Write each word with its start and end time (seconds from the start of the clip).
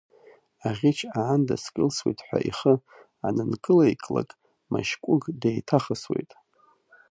Аӷьыч 0.67 0.99
аанда 1.19 1.55
скылсует 1.63 2.19
ҳәа 2.25 2.39
ихы 2.49 2.73
анынкылеиклак, 3.27 4.29
Машькәыгә 4.71 5.27
деиҭахысуеит. 5.41 6.31